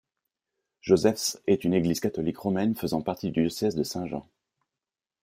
Joseph's 0.81 1.37
est 1.45 1.63
une 1.63 1.75
église 1.75 1.99
catholique 1.99 2.39
romaine 2.39 2.75
faisant 2.75 3.03
partie 3.03 3.27
du 3.29 3.41
diocèse 3.41 3.75
de 3.75 3.83
Saint-Jean. 3.83 4.27